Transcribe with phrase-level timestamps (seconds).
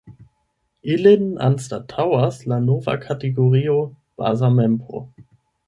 [0.93, 3.79] Ilin anstataŭas la nova kategorio
[4.23, 5.07] ”baza membro”.